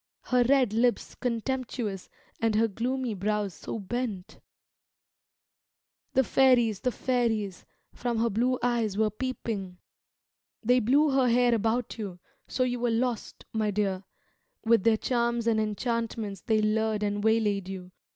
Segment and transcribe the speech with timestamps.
[0.23, 2.09] Her red lips contemptuous,
[2.39, 4.39] and her gloomy brows so bent?
[6.13, 9.77] The fairies, the fairies, from her blue eyes were peeping;
[10.63, 12.17] They blew her hair about you,
[12.47, 14.03] so you were lost, my dear;
[14.65, 17.91] With their charms and enchantments they lured and waylaid you.